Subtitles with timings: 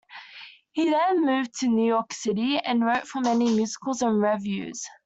[0.71, 4.83] He then moved to New York City and wrote for many musicals and revues.